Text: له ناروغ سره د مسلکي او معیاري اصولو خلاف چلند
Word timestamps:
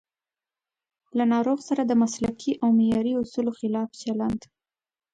له 1.17 1.23
ناروغ 1.33 1.59
سره 1.69 1.81
د 1.85 1.91
مسلکي 2.03 2.51
او 2.61 2.69
معیاري 2.79 3.13
اصولو 3.21 3.51
خلاف 3.59 3.89
چلند 4.01 4.41